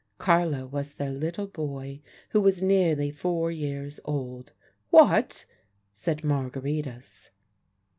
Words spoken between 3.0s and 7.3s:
four years old. "What?" said Margaritis.